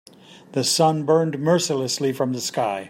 The 0.53 0.63
sun 0.63 1.03
burned 1.05 1.37
mercilessly 1.37 2.11
from 2.11 2.33
the 2.33 2.41
sky. 2.41 2.79